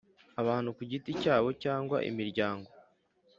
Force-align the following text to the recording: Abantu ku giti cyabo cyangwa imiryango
Abantu 0.41 0.69
ku 0.77 0.81
giti 0.91 1.11
cyabo 1.21 1.49
cyangwa 1.63 1.97
imiryango 2.09 2.69